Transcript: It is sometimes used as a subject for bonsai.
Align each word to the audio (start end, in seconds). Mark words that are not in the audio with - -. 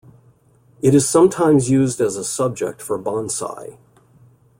It 0.81 0.95
is 0.95 1.07
sometimes 1.07 1.69
used 1.69 2.01
as 2.01 2.15
a 2.15 2.23
subject 2.25 2.81
for 2.81 2.97
bonsai. 2.97 3.77